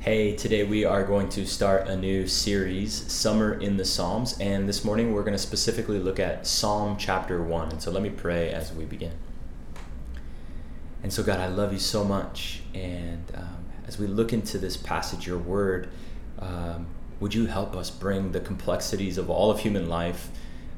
[0.00, 4.66] Hey, today we are going to start a new series, Summer in the Psalms, and
[4.66, 7.72] this morning we're going to specifically look at Psalm chapter 1.
[7.72, 9.12] And so let me pray as we begin.
[11.02, 12.62] And so, God, I love you so much.
[12.72, 15.90] And um, as we look into this passage, your word,
[16.38, 16.86] um,
[17.20, 20.30] would you help us bring the complexities of all of human life?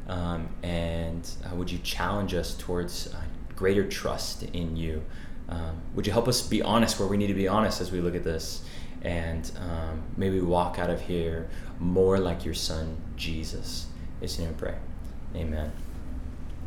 [0.08, 3.22] Um, and uh, would you challenge us towards uh,
[3.54, 5.04] greater trust in you?
[5.48, 8.00] Um, would you help us be honest where we need to be honest as we
[8.00, 8.64] look at this?
[9.02, 11.48] And um, maybe walk out of here
[11.78, 13.86] more like your son Jesus.
[14.20, 14.76] It's in pray.
[15.34, 15.72] Amen.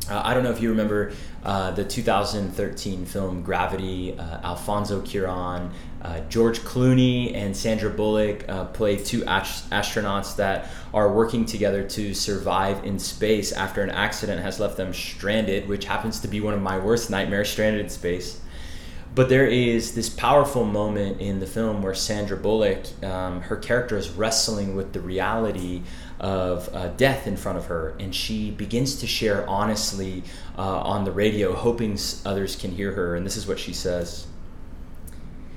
[0.08, 4.16] Uh, I don't know if you remember uh, the 2013 film Gravity.
[4.16, 5.72] Uh, Alfonso Cuarón,
[6.02, 11.82] uh, George Clooney, and Sandra Bullock uh, play two ast- astronauts that are working together
[11.88, 16.40] to survive in space after an accident has left them stranded, which happens to be
[16.40, 18.40] one of my worst nightmares stranded in space.
[19.16, 23.96] But there is this powerful moment in the film where Sandra Bullock, um, her character
[23.96, 25.84] is wrestling with the reality
[26.20, 30.22] of uh, death in front of her, and she begins to share honestly
[30.58, 33.16] uh, on the radio, hoping others can hear her.
[33.16, 34.26] And this is what she says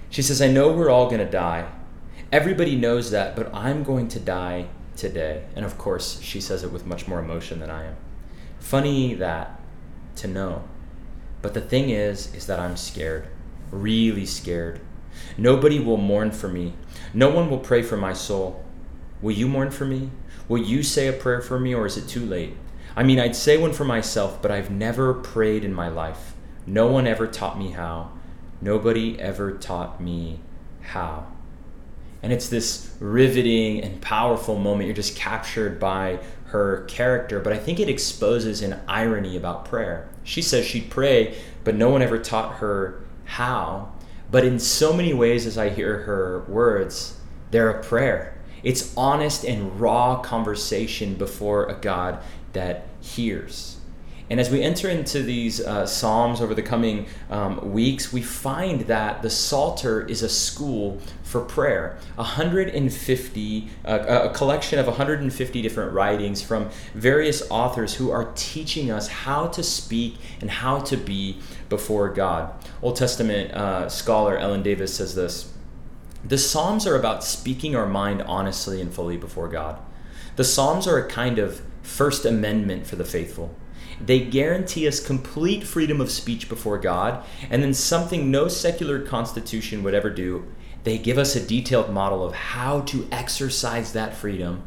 [0.10, 1.70] She says, I know we're all going to die.
[2.32, 5.44] Everybody knows that, but I'm going to die today.
[5.58, 7.98] And of course, she says it with much more emotion than I am.
[8.60, 9.60] Funny that
[10.16, 10.64] to know.
[11.42, 13.28] But the thing is, is that I'm scared
[13.72, 14.80] really scared.
[15.38, 16.74] Nobody will mourn for me.
[17.14, 18.64] No one will pray for my soul.
[19.22, 20.12] Will you mourn for me?
[20.48, 22.56] Will you say a prayer for me, or is it too late?
[22.96, 26.34] I mean, I'd say one for myself, but I've never prayed in my life.
[26.66, 28.12] No one ever taught me how.
[28.62, 30.40] Nobody ever taught me
[30.82, 31.28] how.
[32.22, 34.88] And it's this riveting and powerful moment.
[34.88, 40.10] You're just captured by her character, but I think it exposes an irony about prayer.
[40.24, 43.92] She says she'd pray, but no one ever taught her how,
[44.32, 47.18] but in so many ways as I hear her words,
[47.52, 48.36] they're a prayer.
[48.64, 52.22] It's honest and raw conversation before a God
[52.54, 53.80] that hears.
[54.30, 58.82] And as we enter into these uh, Psalms over the coming um, weeks, we find
[58.82, 61.98] that the Psalter is a school for prayer.
[62.16, 69.08] 150, uh, a collection of 150 different writings from various authors who are teaching us
[69.08, 71.40] how to speak and how to be
[71.70, 72.54] before God.
[72.82, 75.54] Old Testament uh, scholar Ellen Davis says this
[76.26, 79.80] The Psalms are about speaking our mind honestly and fully before God.
[80.36, 83.56] The Psalms are a kind of First Amendment for the faithful.
[84.00, 89.84] They guarantee us complete freedom of speech before God, and then something no secular constitution
[89.84, 90.46] would ever do.
[90.84, 94.64] They give us a detailed model of how to exercise that freedom,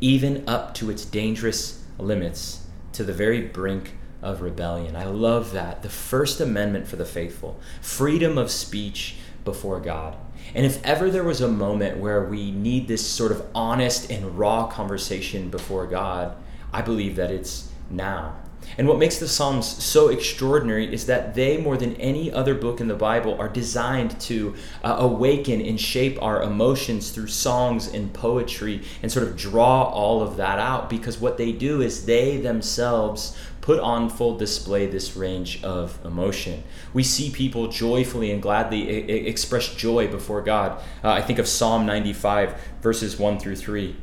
[0.00, 4.96] even up to its dangerous limits, to the very brink of rebellion.
[4.96, 5.82] I love that.
[5.82, 10.16] The First Amendment for the faithful freedom of speech before God.
[10.54, 14.38] And if ever there was a moment where we need this sort of honest and
[14.38, 16.36] raw conversation before God,
[16.72, 18.36] I believe that it's now.
[18.78, 22.80] And what makes the Psalms so extraordinary is that they, more than any other book
[22.80, 28.12] in the Bible, are designed to uh, awaken and shape our emotions through songs and
[28.12, 32.38] poetry and sort of draw all of that out because what they do is they
[32.38, 36.62] themselves put on full display this range of emotion.
[36.94, 40.80] We see people joyfully and gladly I- express joy before God.
[41.02, 43.96] Uh, I think of Psalm 95, verses 1 through 3.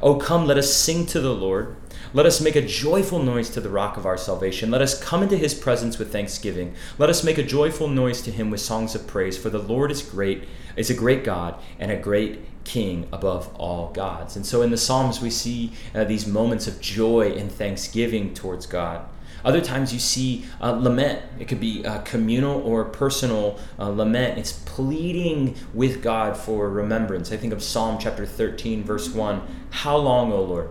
[0.00, 1.74] Oh, come, let us sing to the Lord.
[2.14, 4.70] Let us make a joyful noise to the rock of our salvation.
[4.70, 6.76] Let us come into his presence with thanksgiving.
[6.96, 9.36] Let us make a joyful noise to him with songs of praise.
[9.36, 10.44] For the Lord is great,
[10.76, 14.36] is a great God, and a great King above all gods.
[14.36, 18.66] And so in the Psalms, we see uh, these moments of joy and thanksgiving towards
[18.66, 19.06] God.
[19.44, 21.22] Other times you see uh, lament.
[21.38, 24.38] It could be uh, communal or personal uh, lament.
[24.38, 27.32] It's pleading with God for remembrance.
[27.32, 29.42] I think of Psalm chapter 13, verse 1.
[29.70, 30.70] How long, O Lord?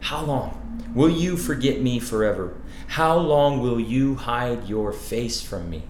[0.00, 0.58] How long?
[0.94, 2.56] Will you forget me forever?
[2.88, 5.84] How long will you hide your face from me?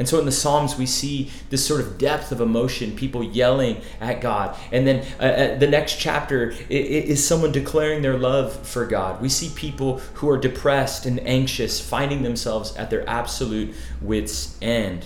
[0.00, 3.82] And so in the Psalms, we see this sort of depth of emotion, people yelling
[4.00, 4.56] at God.
[4.72, 9.20] And then uh, uh the next chapter is someone declaring their love for God.
[9.20, 15.04] We see people who are depressed and anxious, finding themselves at their absolute wits' end.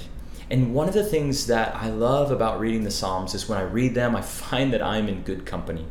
[0.48, 3.62] And one of the things that I love about reading the Psalms is when I
[3.62, 5.86] read them, I find that I'm in good company.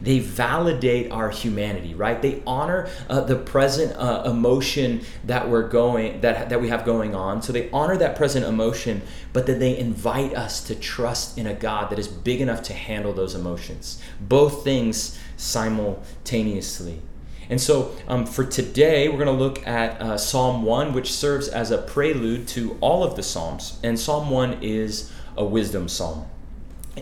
[0.00, 2.20] They validate our humanity, right?
[2.20, 7.14] They honor uh, the present uh, emotion that we're going that that we have going
[7.14, 7.42] on.
[7.42, 9.02] So they honor that present emotion,
[9.32, 12.74] but then they invite us to trust in a God that is big enough to
[12.74, 14.00] handle those emotions.
[14.20, 17.00] Both things simultaneously.
[17.50, 21.48] And so um, for today, we're going to look at uh, Psalm 1, which serves
[21.48, 23.78] as a prelude to all of the Psalms.
[23.82, 26.26] And Psalm 1 is a wisdom psalm.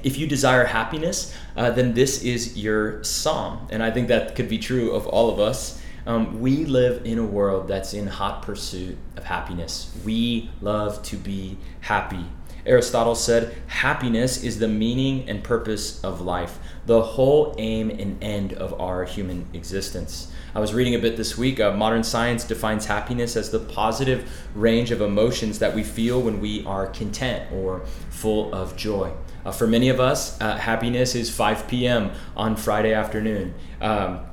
[0.03, 3.67] If you desire happiness, uh, then this is your psalm.
[3.71, 5.81] And I think that could be true of all of us.
[6.07, 9.93] Um, we live in a world that's in hot pursuit of happiness.
[10.05, 12.25] We love to be happy.
[12.65, 18.53] Aristotle said, Happiness is the meaning and purpose of life, the whole aim and end
[18.53, 20.33] of our human existence.
[20.55, 21.61] I was reading a bit this week.
[21.61, 26.41] Uh, modern science defines happiness as the positive range of emotions that we feel when
[26.41, 29.13] we are content or full of joy.
[29.47, 32.11] Uh, for many of us, uh, happiness is 5 p.m.
[32.37, 33.55] on Friday afternoon.
[33.81, 34.27] Um,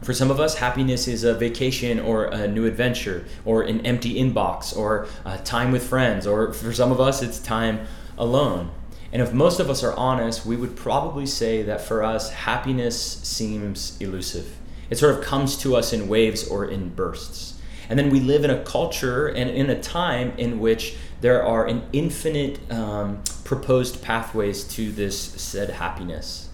[0.00, 4.14] for some of us, happiness is a vacation or a new adventure or an empty
[4.14, 7.84] inbox or uh, time with friends, or for some of us, it's time
[8.16, 8.70] alone.
[9.12, 12.96] And if most of us are honest, we would probably say that for us, happiness
[13.24, 14.56] seems elusive.
[14.88, 17.54] It sort of comes to us in waves or in bursts.
[17.88, 21.66] And then we live in a culture and in a time in which there are
[21.66, 26.50] an infinite um, proposed pathways to this said happiness.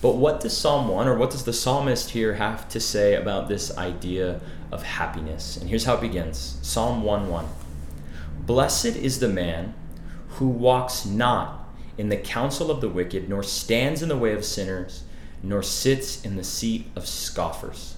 [0.00, 3.48] But what does Psalm 1 or what does the psalmist here have to say about
[3.48, 4.40] this idea
[4.70, 5.56] of happiness?
[5.56, 7.46] And here's how it begins Psalm 1 1.
[8.40, 9.72] Blessed is the man
[10.28, 14.44] who walks not in the counsel of the wicked, nor stands in the way of
[14.44, 15.04] sinners,
[15.42, 17.96] nor sits in the seat of scoffers.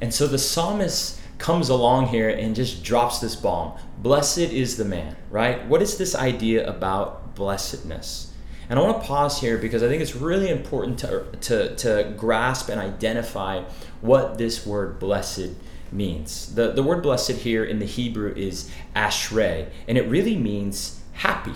[0.00, 3.78] And so the psalmist comes along here and just drops this bomb.
[3.98, 5.66] Blessed is the man, right?
[5.66, 8.32] What is this idea about blessedness?
[8.68, 12.14] And I want to pause here because I think it's really important to, to, to
[12.16, 13.62] grasp and identify
[14.00, 15.50] what this word blessed
[15.92, 16.54] means.
[16.54, 21.54] The, the word blessed here in the Hebrew is ashrei, and it really means happy.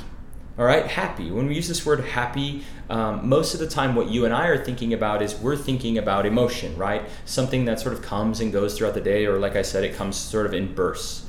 [0.59, 1.31] All right, happy.
[1.31, 4.49] When we use this word happy, um, most of the time what you and I
[4.49, 7.09] are thinking about is we're thinking about emotion, right?
[7.27, 9.95] Something that sort of comes and goes throughout the day, or like I said, it
[9.95, 11.25] comes sort of in bursts.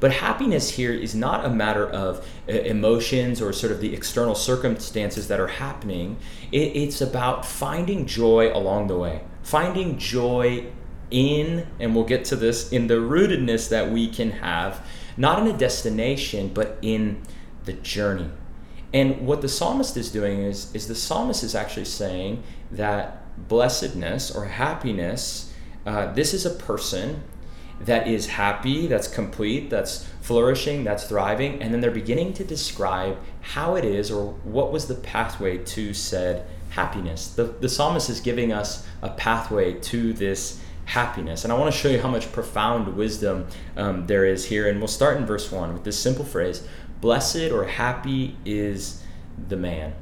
[0.00, 4.34] But happiness here is not a matter of uh, emotions or sort of the external
[4.34, 6.18] circumstances that are happening.
[6.52, 10.66] It, it's about finding joy along the way, finding joy
[11.10, 15.46] in, and we'll get to this, in the rootedness that we can have, not in
[15.46, 17.22] a destination, but in
[17.64, 18.28] the journey.
[18.94, 24.30] And what the psalmist is doing is, is the psalmist is actually saying that blessedness
[24.30, 25.52] or happiness,
[25.84, 27.24] uh, this is a person
[27.80, 33.18] that is happy, that's complete, that's flourishing, that's thriving, and then they're beginning to describe
[33.40, 37.34] how it is or what was the pathway to said happiness.
[37.34, 41.44] The, the psalmist is giving us a pathway to this happiness.
[41.44, 43.46] And I want to show you how much profound wisdom
[43.76, 44.68] um, there is here.
[44.68, 46.66] And we'll start in verse 1 with this simple phrase
[47.00, 49.02] Blessed or happy is
[49.48, 49.94] the man.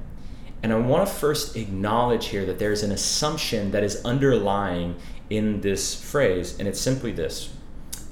[0.62, 4.96] And I want to first acknowledge here that there's an assumption that is underlying
[5.28, 7.50] in this phrase, and it's simply this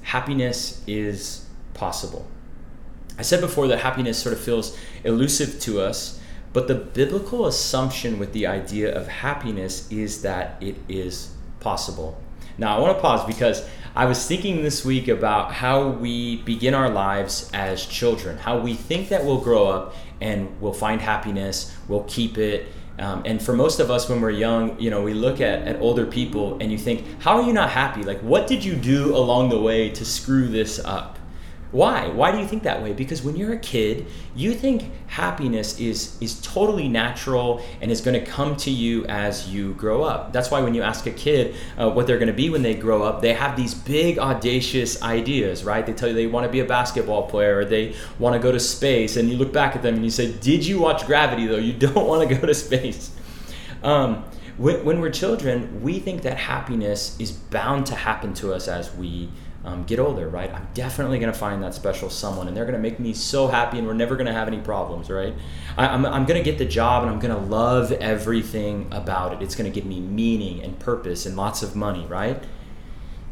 [0.01, 2.27] happiness is possible.
[3.17, 6.19] I said before that happiness sort of feels elusive to us,
[6.53, 12.21] but the biblical assumption with the idea of happiness is that it is possible.
[12.57, 13.65] Now, I want to pause because
[13.95, 18.73] I was thinking this week about how we begin our lives as children, how we
[18.73, 22.67] think that we'll grow up and we'll find happiness, we'll keep it,
[22.99, 25.81] um, and for most of us, when we're young, you know, we look at, at
[25.81, 28.03] older people and you think, how are you not happy?
[28.03, 31.17] Like, what did you do along the way to screw this up?
[31.71, 32.09] Why?
[32.09, 32.91] Why do you think that way?
[32.91, 38.19] Because when you're a kid, you think happiness is is totally natural and is going
[38.19, 40.33] to come to you as you grow up.
[40.33, 42.75] That's why when you ask a kid uh, what they're going to be when they
[42.75, 45.85] grow up, they have these big audacious ideas, right?
[45.85, 48.51] They tell you they want to be a basketball player or they want to go
[48.51, 51.47] to space, and you look back at them and you say, "Did you watch Gravity?
[51.47, 53.11] Though you don't want to go to space."
[53.81, 54.25] Um,
[54.57, 58.93] when, when we're children, we think that happiness is bound to happen to us as
[58.93, 59.29] we
[59.63, 60.51] um, get older, right?
[60.51, 63.87] I'm definitely to find that special someone, and they're to make me so happy, and
[63.87, 65.35] we're never to have any problems, right?
[65.77, 69.41] I, am I'm, I'm to get the job, and I'm to love everything about it.
[69.41, 72.43] It's to give me meaning and purpose and lots of money, right?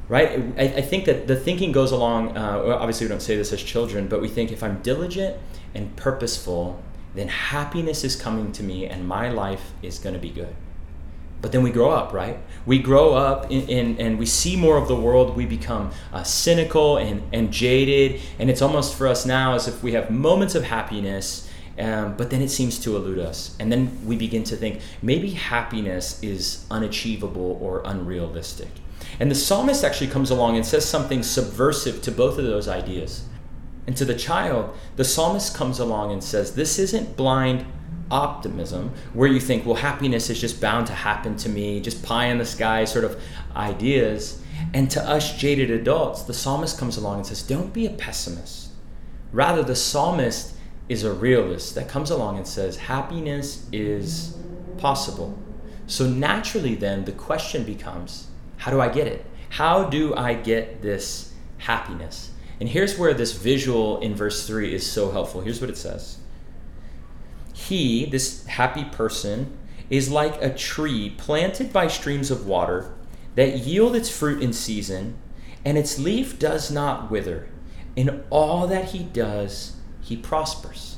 [0.08, 0.44] Right?
[0.58, 2.38] I, I think that the thinking goes along.
[2.38, 5.38] Uh, obviously, we don't say this as children, but we think if I'm diligent
[5.74, 6.82] and purposeful,
[7.16, 10.56] then happiness is coming to me, and my life is to be good
[11.42, 12.38] but then we grow up, right?
[12.66, 15.36] We grow up and we see more of the world.
[15.36, 18.22] We become uh, cynical and, and jaded.
[18.40, 22.30] And it's almost for us now as if we have moments of happiness, um, but
[22.30, 23.56] then it seems to elude us.
[23.60, 28.70] And then we begin to think maybe happiness is unachievable or unrealistic.
[29.20, 33.24] And the psalmist actually comes along and says something subversive to both of those ideas.
[33.88, 37.66] And to the child, the psalmist comes along and says, This isn't blind
[38.12, 42.26] optimism, where you think, well, happiness is just bound to happen to me, just pie
[42.26, 43.22] in the sky sort of
[43.56, 44.42] ideas.
[44.74, 48.72] And to us jaded adults, the psalmist comes along and says, don't be a pessimist.
[49.32, 50.56] Rather, the psalmist
[50.88, 54.38] is a realist that comes along and says, happiness is
[54.78, 55.38] possible.
[55.88, 59.26] So naturally, then, the question becomes how do I get it?
[59.50, 62.32] How do I get this happiness?
[62.60, 65.42] And here's where this visual in verse 3 is so helpful.
[65.42, 66.19] Here's what it says
[67.60, 69.58] He, this happy person,
[69.90, 72.94] is like a tree planted by streams of water
[73.36, 75.18] that yield its fruit in season,
[75.66, 77.50] and its leaf does not wither.
[77.98, 80.98] In all that he does, he prospers.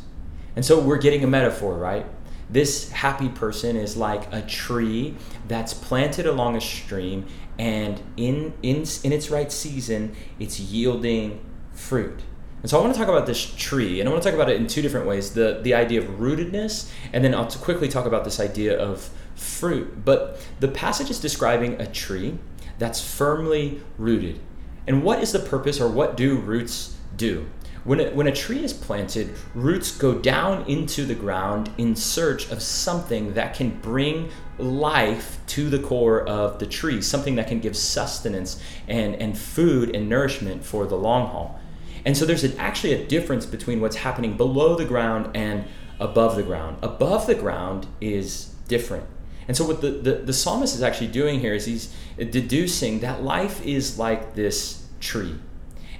[0.55, 2.05] And so we're getting a metaphor, right?
[2.47, 5.15] This happy person is like a tree
[5.47, 7.25] that's planted along a stream,
[7.57, 12.19] and in, in, in its right season, it's yielding fruit.
[12.61, 14.49] And so I want to talk about this tree, and I want to talk about
[14.49, 18.05] it in two different ways the, the idea of rootedness, and then I'll quickly talk
[18.05, 20.05] about this idea of fruit.
[20.05, 22.37] But the passage is describing a tree
[22.77, 24.39] that's firmly rooted.
[24.87, 27.47] And what is the purpose, or what do roots do?
[27.83, 32.51] When a, when a tree is planted, roots go down into the ground in search
[32.51, 37.59] of something that can bring life to the core of the tree, something that can
[37.59, 41.59] give sustenance and, and food and nourishment for the long haul.
[42.05, 45.65] And so there's actually a difference between what's happening below the ground and
[45.99, 46.77] above the ground.
[46.81, 49.05] Above the ground is different.
[49.47, 53.23] And so what the, the, the psalmist is actually doing here is he's deducing that
[53.23, 55.35] life is like this tree.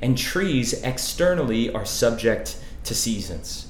[0.02, 3.68] And trees externally are subject to seasons.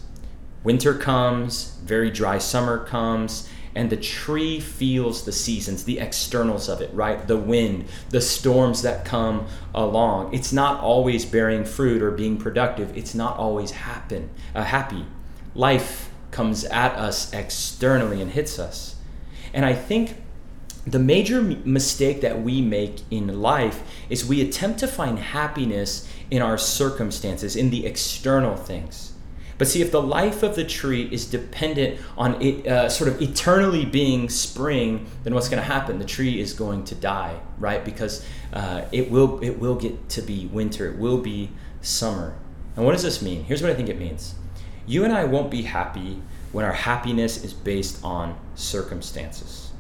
[0.63, 6.81] Winter comes, very dry summer comes, and the tree feels the seasons, the externals of
[6.81, 7.27] it, right?
[7.27, 10.33] The wind, the storms that come along.
[10.33, 12.95] It's not always bearing fruit or being productive.
[12.97, 15.05] It's not always happen, uh, happy.
[15.55, 18.95] Life comes at us externally and hits us.
[19.53, 20.15] And I think
[20.85, 26.41] the major mistake that we make in life is we attempt to find happiness in
[26.41, 29.11] our circumstances, in the external things.
[29.62, 33.22] But see, if the life of the tree is dependent on it uh, sort of
[33.22, 36.00] eternally being spring, then what's going to happen?
[36.00, 37.86] The tree is going to die, right?
[37.86, 40.89] Because uh, it will it will get to be winter.
[40.89, 42.34] It will be summer.
[42.75, 43.44] And what does this mean?
[43.44, 44.34] Here's what I think it means.
[44.88, 49.74] You and I won't be happy when our happiness is based on circumstances.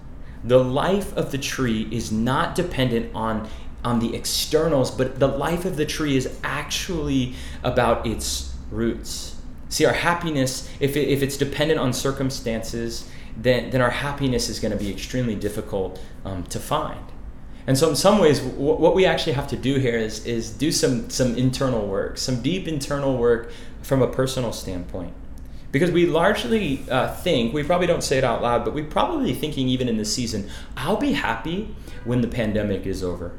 [0.43, 3.49] The life of the tree is not dependent on
[3.83, 7.33] on the externals, but the life of the tree is actually
[7.63, 9.40] about its roots.
[9.71, 14.59] See, our happiness, if, it, if it's dependent on circumstances, then, then our happiness is
[14.59, 17.05] going to be extremely difficult um, to find.
[17.65, 20.51] And so, in some ways, w- what we actually have to do here is, is
[20.51, 23.49] do some, some internal work, some deep internal work
[23.81, 25.13] from a personal standpoint.
[25.71, 29.33] Because we largely uh, think, we probably don't say it out loud, but we probably
[29.33, 31.73] thinking even in this season, I'll be happy
[32.03, 33.31] when the pandemic is over.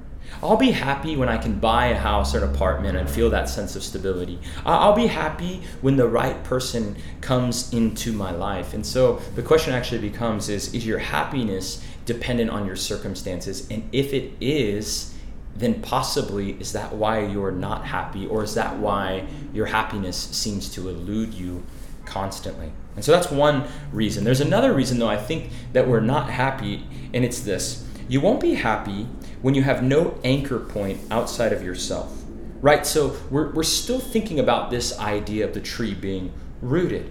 [0.43, 3.49] I'll be happy when I can buy a house or an apartment and feel that
[3.49, 4.39] sense of stability.
[4.65, 8.75] I'll be happy when the right person comes into my life.
[8.75, 13.69] And so the question actually becomes is is your happiness dependent on your circumstances?
[13.71, 15.15] And if it is,
[15.55, 20.69] then possibly is that why you're not happy or is that why your happiness seems
[20.71, 21.63] to elude you
[22.05, 22.73] constantly?
[22.97, 24.25] And so that's one reason.
[24.25, 27.87] There's another reason though I think that we're not happy and it's this.
[28.09, 29.07] You won't be happy
[29.41, 32.23] when you have no anchor point outside of yourself.
[32.61, 32.87] Right?
[32.87, 37.11] So we're, we're still thinking about this idea of the tree being rooted.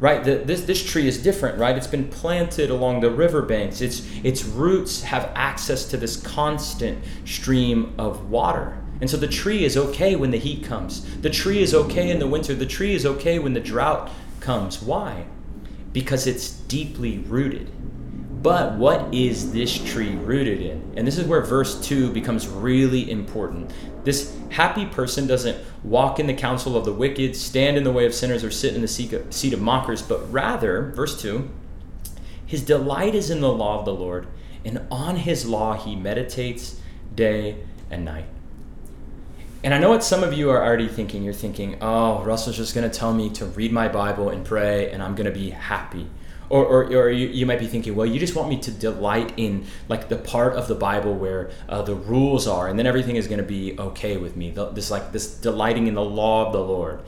[0.00, 0.22] Right?
[0.22, 1.76] The, this, this tree is different, right?
[1.76, 3.80] It's been planted along the riverbanks.
[3.80, 8.82] Its, its roots have access to this constant stream of water.
[9.00, 11.20] And so the tree is okay when the heat comes.
[11.20, 12.54] The tree is okay in the winter.
[12.54, 14.10] The tree is okay when the drought
[14.40, 14.82] comes.
[14.82, 15.26] Why?
[15.92, 17.70] Because it's deeply rooted.
[18.42, 20.94] But what is this tree rooted in?
[20.96, 23.72] And this is where verse 2 becomes really important.
[24.02, 28.04] This happy person doesn't walk in the counsel of the wicked, stand in the way
[28.04, 31.48] of sinners, or sit in the seat of mockers, but rather, verse 2,
[32.44, 34.26] his delight is in the law of the Lord,
[34.64, 36.80] and on his law he meditates
[37.14, 37.58] day
[37.90, 38.26] and night.
[39.62, 41.22] And I know what some of you are already thinking.
[41.22, 44.90] You're thinking, oh, Russell's just going to tell me to read my Bible and pray,
[44.90, 46.08] and I'm going to be happy
[46.52, 49.32] or, or, or you, you, might be thinking well you just want me to delight
[49.38, 53.16] in like the part of the bible where uh, the rules are and then everything
[53.16, 54.50] is going to be okay with me.
[54.50, 57.00] This like this delighting in the law of the lord.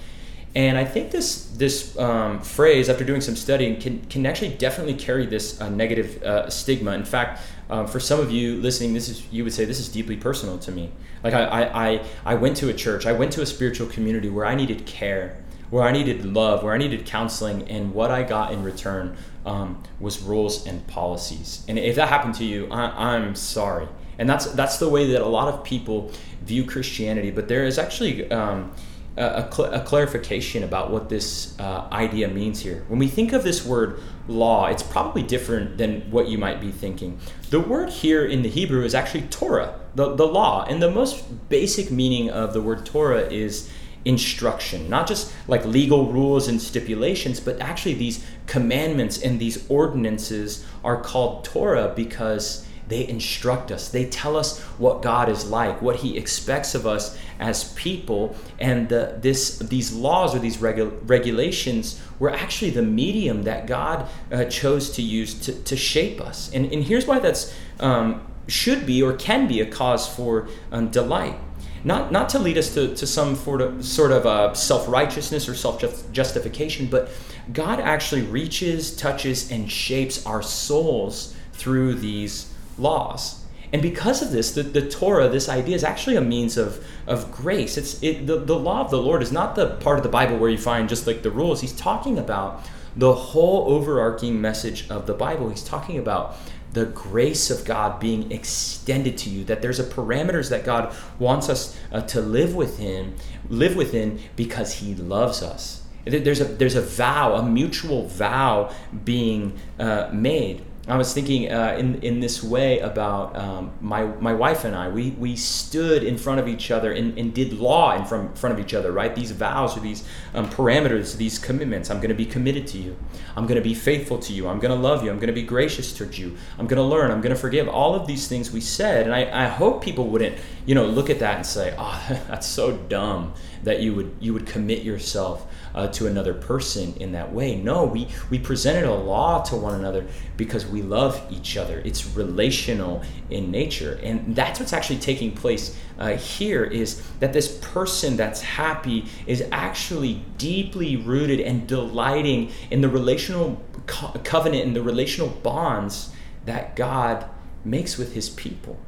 [0.54, 4.94] And i think this this um, phrase after doing some studying can, can actually definitely
[4.94, 6.92] carry this uh, negative uh, stigma.
[6.92, 9.88] In fact um, for some of you listening this is you would say this is
[9.88, 10.90] deeply personal to me.
[11.22, 14.46] Like I, I, I went to a church i went to a spiritual community where
[14.46, 15.43] i needed care
[15.74, 19.82] where I needed love, where I needed counseling, and what I got in return um,
[19.98, 21.64] was rules and policies.
[21.66, 23.88] And if that happened to you, I, am sorry.
[24.16, 26.12] And that's that's the way that a lot of people
[26.44, 27.32] view Christianity.
[27.32, 28.70] But there is actually um,
[29.16, 32.84] a, cl- a, clarification about what this uh, idea means here.
[32.86, 36.70] When we think of this word law, it's probably different than what you might be
[36.70, 37.18] thinking.
[37.50, 40.64] The word here in the Hebrew is actually Torah, the, the law.
[40.66, 43.68] And the most basic meaning of the word Torah is
[44.04, 50.64] instruction, not just like legal rules and stipulations, but actually these commandments and these ordinances
[50.82, 53.88] are called Torah because they instruct us.
[53.88, 58.88] They tell us what God is like, what He expects of us as people, and
[58.88, 64.44] the, this these laws or these regu- regulations were actually the medium that God uh,
[64.44, 66.52] chose to use to, to shape us.
[66.52, 70.90] And, and here's why that's um, should be or can be a cause for um,
[70.90, 71.38] delight
[71.84, 75.48] not not to lead us to, to some sort of sort of uh, self righteousness
[75.48, 77.10] or self justification, but
[77.52, 83.44] God actually reaches, touches, and shapes our souls through these laws.
[83.72, 87.32] And because of this, the, the Torah, this idea, is actually a means of, of
[87.32, 87.76] grace.
[87.76, 90.38] It's it, the, the law of the Lord is not the part of the Bible
[90.38, 91.60] where you find just like the rules.
[91.60, 92.64] He's talking about
[92.96, 95.48] the whole overarching message of the Bible.
[95.48, 96.36] He's talking about
[96.74, 101.48] the grace of God being extended to you, that there's a parameters that God wants
[101.48, 103.14] us uh, to live within,
[103.48, 105.82] live within because He loves us.
[106.04, 110.62] There's a there's a vow, a mutual vow being uh, made.
[110.86, 114.88] I was thinking uh, in in this way about um, my my wife and I.
[114.88, 118.58] We we stood in front of each other and, and did law in front, front
[118.58, 119.14] of each other, right?
[119.14, 121.90] These vows or these um, parameters, these commitments.
[121.90, 122.98] I'm going to be committed to you.
[123.34, 124.46] I'm going to be faithful to you.
[124.46, 125.10] I'm going to love you.
[125.10, 126.36] I'm going to be gracious towards you.
[126.58, 127.10] I'm going to learn.
[127.10, 127.66] I'm going to forgive.
[127.66, 130.36] All of these things we said, and I, I hope people wouldn't
[130.66, 134.34] you know look at that and say, oh, that's so dumb that you would you
[134.34, 137.56] would commit yourself uh, to another person in that way.
[137.56, 141.80] No, we we presented a law to one another because we love each other.
[141.84, 146.64] It's relational in nature, and that's what's actually taking place uh, here.
[146.64, 153.60] Is that this person that's happy is actually deeply rooted and delighting in the relational
[153.86, 156.10] co- covenant and the relational bonds
[156.46, 157.28] that God
[157.64, 158.78] makes with His people,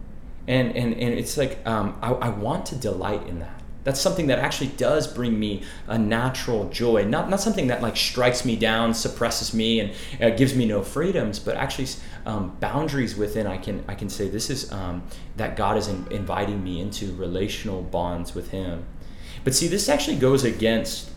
[0.46, 3.55] and and and it's like um, I, I want to delight in that.
[3.86, 7.04] That's something that actually does bring me a natural joy.
[7.04, 10.82] Not, not something that like strikes me down, suppresses me, and uh, gives me no
[10.82, 11.86] freedoms, but actually
[12.26, 13.46] um, boundaries within.
[13.46, 15.04] I can I can say this is um,
[15.36, 18.84] that God is in, inviting me into relational bonds with Him.
[19.44, 21.08] But see, this actually goes against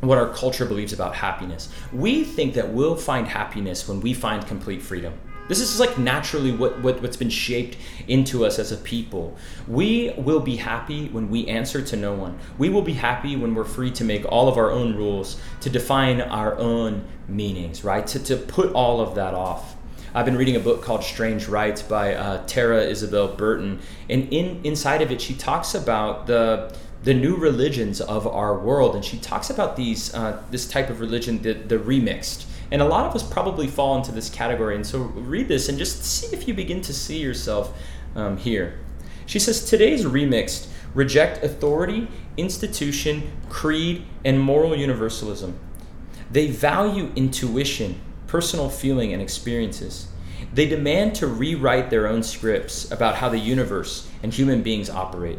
[0.00, 1.72] what our culture believes about happiness.
[1.92, 5.14] We think that we'll find happiness when we find complete freedom.
[5.50, 9.36] This is like naturally what, what, what's been shaped into us as a people.
[9.66, 12.38] We will be happy when we answer to no one.
[12.56, 15.68] We will be happy when we're free to make all of our own rules, to
[15.68, 18.06] define our own meanings, right?
[18.06, 19.74] To, to put all of that off.
[20.14, 24.60] I've been reading a book called Strange Rites by uh, Tara Isabel Burton, and in
[24.62, 29.18] inside of it, she talks about the the new religions of our world, and she
[29.18, 32.44] talks about these uh, this type of religion, the, the remixed.
[32.70, 34.76] And a lot of us probably fall into this category.
[34.76, 37.76] And so read this and just see if you begin to see yourself
[38.14, 38.78] um, here.
[39.26, 45.56] She says today's remixed reject authority, institution, creed, and moral universalism.
[46.30, 50.08] They value intuition, personal feeling, and experiences.
[50.52, 55.38] They demand to rewrite their own scripts about how the universe and human beings operate.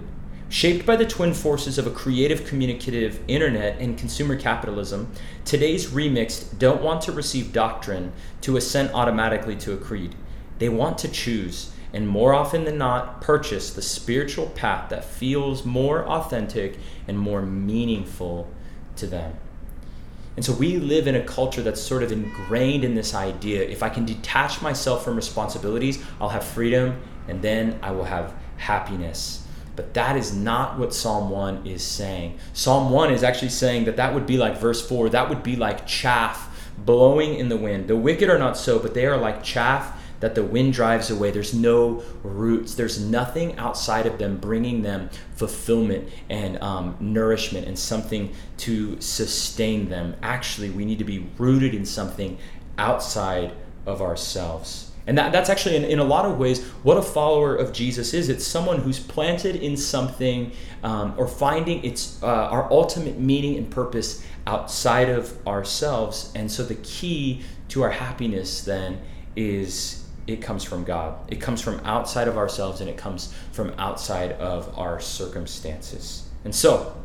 [0.52, 5.10] Shaped by the twin forces of a creative, communicative internet and consumer capitalism,
[5.46, 8.12] today's remixed don't want to receive doctrine
[8.42, 10.14] to assent automatically to a creed.
[10.60, 15.64] They want to choose, and more often than not, purchase the spiritual path that feels
[15.64, 18.52] more authentic and more meaningful
[18.98, 19.38] to them.
[20.36, 23.82] And so we live in a culture that's sort of ingrained in this idea if
[23.82, 29.48] I can detach myself from responsibilities, I'll have freedom and then I will have happiness.
[29.76, 32.38] But that is not what Psalm 1 is saying.
[32.54, 35.56] Psalm 1 is actually saying that that would be like verse 4, that would be
[35.56, 37.88] like chaff blowing in the wind.
[37.88, 41.32] The wicked are not so, but they are like chaff that the wind drives away.
[41.32, 42.76] There's no roots.
[42.76, 49.90] There's nothing outside of them bringing them fulfillment and um, nourishment and something to sustain
[49.90, 50.16] them.
[50.22, 52.38] Actually, we need to be rooted in something
[52.78, 53.54] outside
[53.86, 54.91] of ourselves.
[55.08, 58.14] And that, that's actually, in, in a lot of ways, what a follower of Jesus
[58.14, 58.30] is.
[58.30, 60.52] It's someone who's planted in something
[60.84, 66.32] um, or finding its, uh, our ultimate meaning and purpose outside of ourselves.
[66.36, 69.02] And so the key to our happiness then
[69.36, 71.18] is it comes from God.
[71.32, 76.28] It comes from outside of ourselves and it comes from outside of our circumstances.
[76.44, 76.96] And so,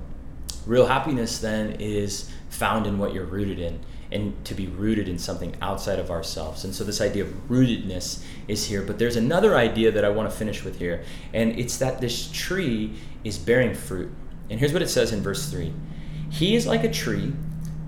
[0.66, 3.80] real happiness then is found in what you're rooted in
[4.12, 6.64] and to be rooted in something outside of ourselves.
[6.64, 8.83] And so this idea of rootedness is here.
[8.83, 12.31] But there's another idea that I want to finish with here, and it's that this
[12.31, 14.12] tree is bearing fruit.
[14.49, 15.73] And here's what it says in verse 3
[16.31, 17.33] He is like a tree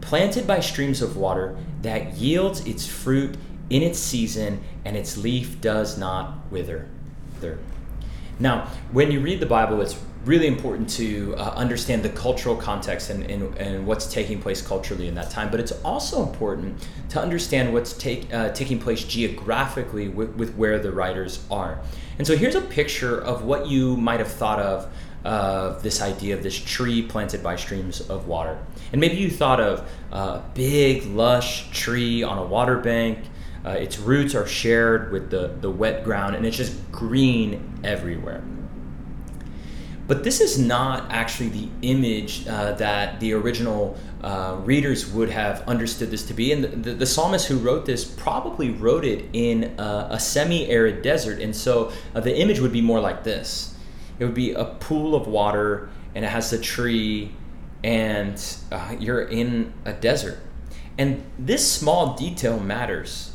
[0.01, 3.37] planted by streams of water that yields its fruit
[3.71, 6.89] in its season, and its leaf does not wither.
[8.41, 13.11] Now, when you read the Bible, it's really important to uh, understand the cultural context
[13.11, 15.51] and, and, and, what's taking place culturally in that time.
[15.51, 20.79] But it's also important to understand what's take, uh, taking place geographically with, with, where
[20.79, 21.79] the writers are.
[22.19, 24.91] And so here's a picture of what you might have thought of
[25.25, 28.59] of this idea of this tree planted by streams of water.
[28.93, 33.19] And maybe you thought of a big, lush tree on a water bank.
[33.65, 38.43] Uh, its roots are shared with the, the wet ground, and it's just green everywhere.
[40.09, 45.61] But this is not actually the image uh, that the original uh, readers would have
[45.69, 46.51] understood this to be.
[46.51, 51.03] And the, the, the psalmist who wrote this probably wrote it in a, semi arid
[51.03, 51.41] desert.
[51.41, 53.77] And so uh, the image would be more like this
[54.19, 57.31] it would be a pool of water, and it has a tree,
[57.85, 58.43] and
[58.73, 60.39] uh, you're in a desert.
[60.97, 63.33] And this small detail matters.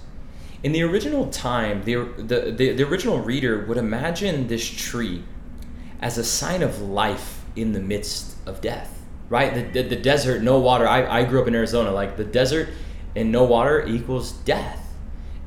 [0.62, 5.23] In the original time, the, the, the, the original reader would imagine this tree
[6.04, 9.54] as a sign of life in the midst of death, right?
[9.56, 10.86] The, the, the desert, no water.
[10.86, 11.92] I, I grew up in Arizona.
[11.92, 12.68] Like the desert
[13.16, 14.94] and no water equals death.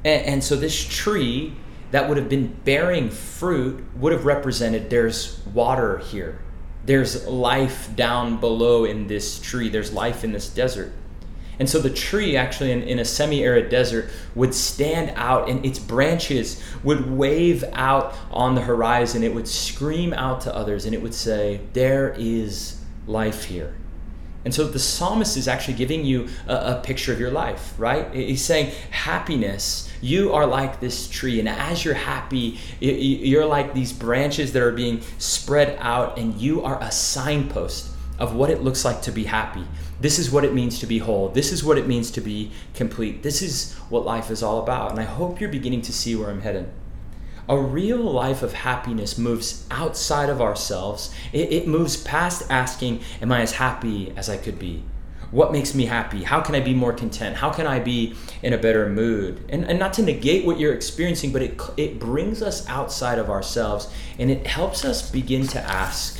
[0.02, 1.54] And, and so this tree
[1.90, 6.40] that would have been bearing fruit would have represented there's water here.
[6.86, 9.68] There's life down below in this tree.
[9.68, 10.90] There's life in this desert.
[11.58, 15.64] And so the tree, actually, in, in a semi arid desert, would stand out and
[15.64, 19.22] its branches would wave out on the horizon.
[19.22, 23.74] It would scream out to others and it would say, There is life here.
[24.46, 28.14] And so the psalmist is actually giving you a, a, picture of your life, right?
[28.14, 31.40] He's saying, happiness, you are like this tree.
[31.40, 36.62] And as you're happy, you're like these branches that are being spread out, and you
[36.62, 37.90] are a signpost
[38.20, 39.64] of what it looks like to be happy.
[40.00, 41.28] This is what it means to be whole.
[41.28, 43.22] This is what it means to be complete.
[43.22, 44.90] This is what life is all about.
[44.90, 46.68] And I hope you're beginning to see where I'm headed.
[47.48, 51.14] A real life of happiness moves outside of ourselves.
[51.32, 54.82] It, it, moves past asking, Am I as happy as I could be?
[55.30, 56.24] What makes me happy?
[56.24, 57.36] How can I be more content?
[57.36, 59.44] How can I be in a better mood?
[59.48, 63.30] And, and not to negate what you're experiencing, but it, it brings us outside of
[63.30, 66.18] ourselves and it helps us begin to ask,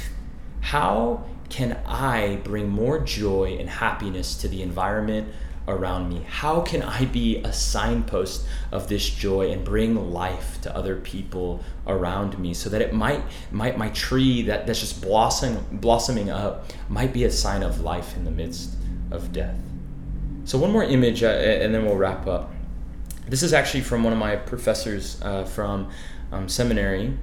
[0.61, 5.33] How can I bring more joy and happiness to the environment
[5.69, 6.25] around me?
[6.29, 11.63] How can I be a signpost of this joy and bring life to other people
[11.87, 16.71] around me so that it might, might my tree that, that's just blossoming, blossoming up
[16.89, 18.77] might be a sign of life in the midst
[19.11, 19.59] of death?
[20.45, 22.53] So, one more image uh, and then we'll wrap up.
[23.29, 25.91] This is actually from one of my professors uh, from
[26.31, 27.17] um, seminary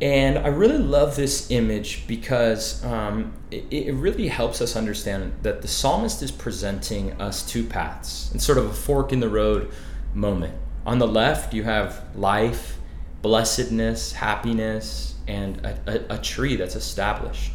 [0.00, 5.60] and I really love this image because um, it, it, really helps us understand that
[5.60, 9.72] the psalmist is presenting us two paths and sort of a fork in the road
[10.14, 10.54] moment.
[10.86, 12.78] On the left, you have life,
[13.22, 17.52] blessedness, happiness, and a, a, a tree that's established.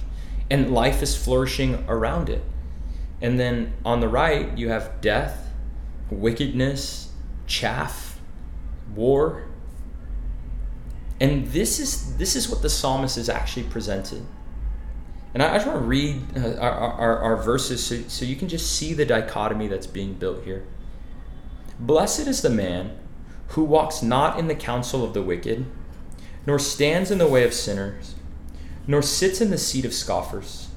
[0.51, 2.43] And life is flourishing around it.
[3.21, 5.49] And then on the right, you have death,
[6.11, 7.09] wickedness,
[7.47, 8.19] chaff,
[8.93, 9.45] war,
[11.19, 14.25] and this is this is what the psalmist is actually presented.
[15.33, 18.47] And I, just want to read uh, our, our, our, verses so, so you can
[18.47, 20.63] just see the dichotomy that's being built here.
[21.79, 22.95] Blessed is the man
[23.49, 25.65] who walks not in the counsel of the wicked,
[26.45, 28.13] nor stands in the way of sinners,
[28.85, 30.69] nor sits in the seat of scoffers.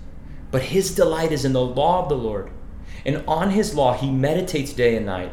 [0.51, 2.51] But his delight is in the law of the Lord,
[3.05, 5.33] and on his law he meditates day and night.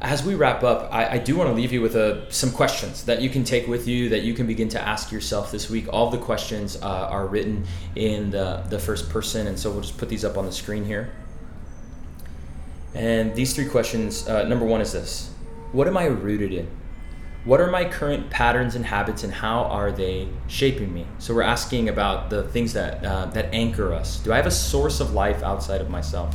[0.00, 2.50] as we wrap up, I, I do want to leave you with a, uh, some
[2.50, 5.68] questions that you can take with you that you can begin to ask yourself this
[5.68, 5.86] week.
[5.92, 9.98] All the questions uh, are written in the, the first person, and so we'll just
[9.98, 11.12] put these up on the screen here.
[12.94, 15.30] And these three questions uh, number one is this
[15.72, 16.68] What am I rooted in?
[17.44, 21.06] What are my current patterns and habits, and how are they shaping me?
[21.18, 24.18] So we're asking about the things that, uh, that anchor us.
[24.18, 26.34] Do I have a source of life outside of myself?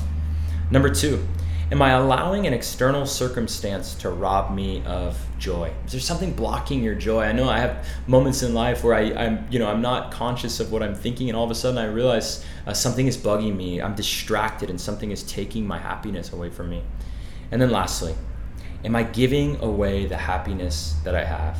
[0.71, 1.25] Number two,
[1.71, 5.73] Am I allowing an external circumstance to rob me of joy?
[5.87, 7.23] Is there something blocking your joy?
[7.23, 10.59] I know I have moments in life where I, am you know, I'm not conscious
[10.59, 13.55] of what I'm thinking, and all of a sudden I realize uh, something is bugging
[13.55, 13.81] me.
[13.81, 16.83] I'm distracted, and something is taking my happiness away from me.
[17.49, 18.13] And then lastly,
[18.83, 21.57] am I giving away the happiness that I have?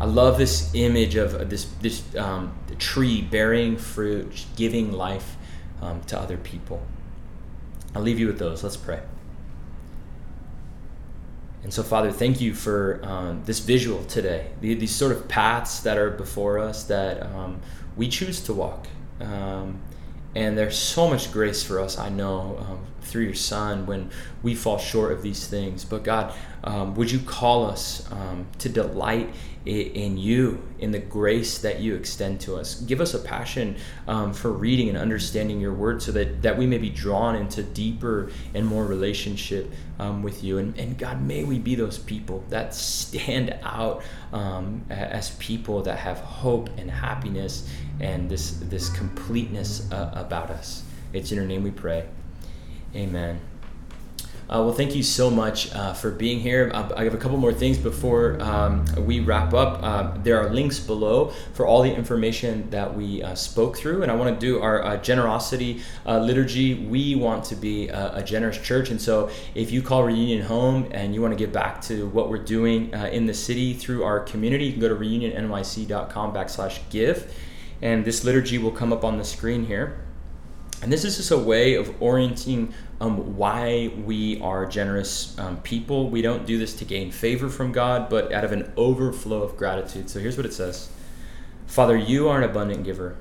[0.00, 5.36] I love this image of this this um, tree bearing fruit, giving life
[5.82, 6.82] um, to other people.
[7.94, 8.64] I'll leave you with those.
[8.64, 9.00] Let's pray.
[11.64, 15.96] And so, Father, thank you for um, this visual today, these sort of paths that
[15.96, 17.62] are before us that um,
[17.96, 18.86] we choose to walk.
[19.18, 19.80] Um,
[20.34, 24.10] and there's so much grace for us, I know, um, through your Son when
[24.42, 25.86] we fall short of these things.
[25.86, 29.30] But God, um, would you call us um, to delight
[29.64, 32.80] in you, in the grace that you extend to us?
[32.80, 36.66] Give us a passion um, for reading and understanding your word so that, that we
[36.66, 40.58] may be drawn into deeper and more relationship um, with you.
[40.58, 45.98] And, and God, may we be those people that stand out um, as people that
[45.98, 47.68] have hope and happiness
[48.00, 50.82] and this, this completeness uh, about us.
[51.12, 52.06] It's in your name we pray.
[52.94, 53.40] Amen.
[54.46, 56.70] Uh, well, thank you so much uh, for being here.
[56.74, 59.82] Uh, I have a couple more things before um, we wrap up.
[59.82, 64.12] Uh, there are links below for all the information that we uh, spoke through, and
[64.12, 66.74] I want to do our uh, generosity liturgy.
[66.74, 70.88] We want to be a, a, generous church, and so if you call Reunion home
[70.90, 74.20] and you want to give back to what we're doing in the city through our
[74.20, 77.34] community, you can go to reunionnyc.com backslash give,
[77.80, 80.03] and this liturgy will come up on the screen here.
[80.84, 86.10] And this is just a way of orienting um, why we are generous um, people.
[86.10, 89.56] We don't do this to gain favor from God, but out of an overflow of
[89.56, 90.10] gratitude.
[90.10, 90.90] So here's what it says
[91.66, 93.16] Father, you are an abundant giver.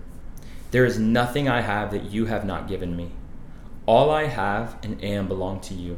[0.71, 3.11] There is nothing I have that you have not given me.
[3.85, 5.97] All I have and am belong to you.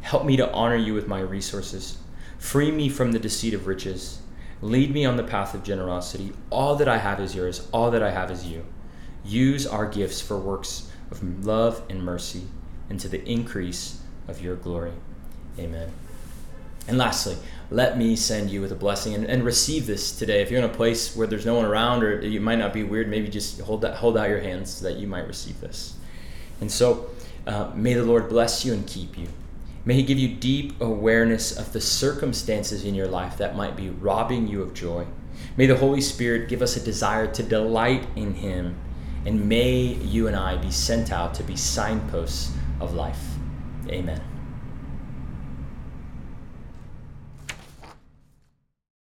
[0.00, 1.98] Help me to honor you with my resources.
[2.38, 4.20] Free me from the deceit of riches.
[4.60, 6.32] Lead me on the path of generosity.
[6.50, 7.68] All that I have is yours.
[7.72, 8.66] All that I have is you.
[9.24, 12.42] Use our gifts for works of love and mercy
[12.88, 14.92] and to the increase of your glory.
[15.58, 15.90] Amen.
[16.86, 17.36] And lastly,
[17.70, 20.42] let me send you with a blessing and, and, receive this today.
[20.42, 22.82] If you're in a place where there's no one around or you might not be
[22.82, 25.96] weird, maybe just hold, that, hold out your hands so that you might receive this.
[26.60, 27.08] And so,
[27.46, 29.28] uh, may the Lord bless you and keep you.
[29.86, 33.88] May He give you deep awareness of the circumstances in your life that might be
[33.88, 35.06] robbing you of joy.
[35.56, 38.76] May the Holy Spirit give us a desire to delight in Him
[39.26, 43.22] and may you and I be sent out to be signposts of life.
[43.88, 44.33] Amen.